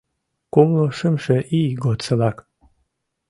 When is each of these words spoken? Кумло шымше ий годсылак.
Кумло 0.53 0.85
шымше 0.97 1.37
ий 1.59 1.69
годсылак. 1.83 2.37